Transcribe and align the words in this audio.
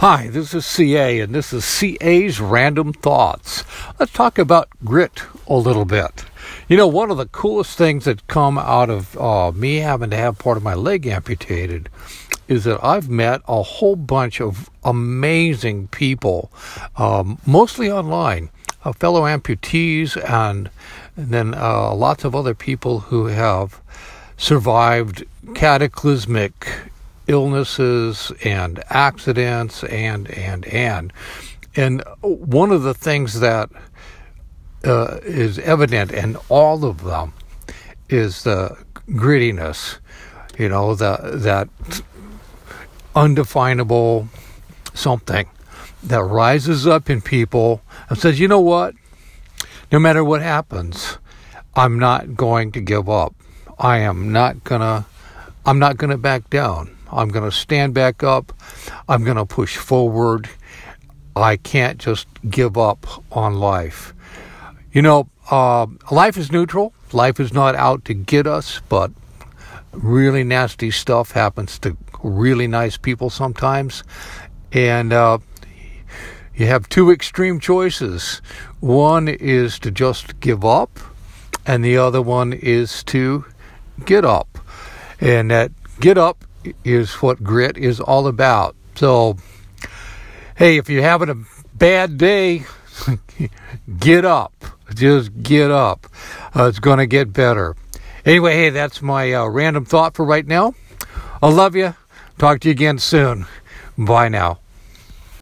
Hi, 0.00 0.28
this 0.28 0.54
is 0.54 0.64
CA, 0.64 1.20
and 1.20 1.34
this 1.34 1.52
is 1.52 1.62
CA's 1.62 2.40
Random 2.40 2.94
Thoughts. 2.94 3.64
Let's 3.98 4.14
talk 4.14 4.38
about 4.38 4.70
grit 4.82 5.24
a 5.46 5.56
little 5.56 5.84
bit. 5.84 6.24
You 6.70 6.78
know, 6.78 6.86
one 6.86 7.10
of 7.10 7.18
the 7.18 7.26
coolest 7.26 7.76
things 7.76 8.06
that 8.06 8.26
come 8.26 8.56
out 8.56 8.88
of 8.88 9.14
uh, 9.18 9.52
me 9.52 9.76
having 9.76 10.08
to 10.08 10.16
have 10.16 10.38
part 10.38 10.56
of 10.56 10.62
my 10.62 10.72
leg 10.72 11.06
amputated 11.06 11.90
is 12.48 12.64
that 12.64 12.82
I've 12.82 13.10
met 13.10 13.42
a 13.46 13.62
whole 13.62 13.94
bunch 13.94 14.40
of 14.40 14.70
amazing 14.82 15.88
people, 15.88 16.50
um, 16.96 17.38
mostly 17.44 17.90
online, 17.90 18.48
uh, 18.86 18.94
fellow 18.94 19.24
amputees, 19.24 20.16
and, 20.16 20.70
and 21.14 21.28
then 21.28 21.52
uh, 21.52 21.94
lots 21.94 22.24
of 22.24 22.34
other 22.34 22.54
people 22.54 23.00
who 23.00 23.26
have 23.26 23.82
survived 24.38 25.26
cataclysmic 25.54 26.89
illnesses 27.30 28.32
and 28.44 28.82
accidents 28.90 29.84
and 29.84 30.28
and 30.30 30.66
and. 30.66 31.12
And 31.76 32.02
one 32.20 32.72
of 32.72 32.82
the 32.82 32.94
things 32.94 33.38
that 33.40 33.70
uh, 34.84 35.18
is 35.22 35.58
evident 35.60 36.10
in 36.10 36.36
all 36.48 36.84
of 36.84 37.04
them 37.04 37.32
is 38.08 38.42
the 38.42 38.76
grittiness 39.08 39.98
you 40.58 40.68
know 40.68 40.94
the 40.94 41.16
that 41.34 41.68
undefinable 43.14 44.28
something 44.94 45.48
that 46.02 46.22
rises 46.22 46.86
up 46.86 47.10
in 47.10 47.20
people 47.20 47.82
and 48.08 48.18
says 48.18 48.40
you 48.40 48.48
know 48.48 48.60
what? 48.60 48.94
No 49.92 49.98
matter 49.98 50.24
what 50.24 50.42
happens 50.42 51.18
i'm 51.76 51.98
not 51.98 52.34
going 52.34 52.72
to 52.72 52.80
give 52.80 53.08
up. 53.08 53.34
I 53.78 53.98
am 53.98 54.32
not 54.32 54.64
going 54.64 54.80
to 54.80 55.04
i'm 55.66 55.78
not 55.78 55.96
going 55.96 56.10
to 56.10 56.18
back 56.18 56.50
down 56.50 56.96
I'm 57.12 57.28
going 57.28 57.44
to 57.48 57.56
stand 57.56 57.94
back 57.94 58.22
up. 58.22 58.52
I'm 59.08 59.24
going 59.24 59.36
to 59.36 59.46
push 59.46 59.76
forward. 59.76 60.48
I 61.36 61.56
can't 61.56 61.98
just 61.98 62.26
give 62.48 62.76
up 62.76 63.06
on 63.32 63.54
life. 63.54 64.14
You 64.92 65.02
know, 65.02 65.28
uh, 65.50 65.86
life 66.10 66.36
is 66.36 66.50
neutral. 66.52 66.92
Life 67.12 67.40
is 67.40 67.52
not 67.52 67.74
out 67.74 68.04
to 68.06 68.14
get 68.14 68.46
us, 68.46 68.80
but 68.88 69.10
really 69.92 70.44
nasty 70.44 70.90
stuff 70.90 71.32
happens 71.32 71.78
to 71.80 71.96
really 72.22 72.66
nice 72.66 72.96
people 72.96 73.30
sometimes. 73.30 74.04
And 74.72 75.12
uh, 75.12 75.38
you 76.54 76.66
have 76.66 76.88
two 76.88 77.10
extreme 77.10 77.58
choices. 77.58 78.42
One 78.80 79.28
is 79.28 79.78
to 79.80 79.90
just 79.90 80.38
give 80.40 80.64
up, 80.64 80.98
and 81.66 81.84
the 81.84 81.96
other 81.96 82.22
one 82.22 82.52
is 82.52 83.02
to 83.04 83.44
get 84.04 84.24
up. 84.24 84.58
And 85.20 85.50
that 85.50 85.72
get 86.00 86.16
up 86.16 86.44
is 86.84 87.14
what 87.14 87.42
grit 87.42 87.76
is 87.76 88.00
all 88.00 88.26
about. 88.26 88.76
So, 88.94 89.36
hey, 90.56 90.76
if 90.76 90.88
you're 90.88 91.02
having 91.02 91.30
a 91.30 91.36
bad 91.74 92.18
day, 92.18 92.64
get 93.98 94.24
up. 94.24 94.52
Just 94.94 95.42
get 95.42 95.70
up. 95.70 96.06
Uh, 96.54 96.64
it's 96.64 96.80
going 96.80 96.98
to 96.98 97.06
get 97.06 97.32
better. 97.32 97.76
Anyway, 98.24 98.54
hey, 98.54 98.70
that's 98.70 99.00
my 99.00 99.32
uh, 99.32 99.46
random 99.46 99.84
thought 99.84 100.14
for 100.14 100.24
right 100.24 100.46
now. 100.46 100.74
I 101.42 101.48
love 101.48 101.74
you. 101.74 101.94
Talk 102.38 102.60
to 102.60 102.68
you 102.68 102.72
again 102.72 102.98
soon. 102.98 103.46
Bye 103.96 104.28
now. 104.28 104.58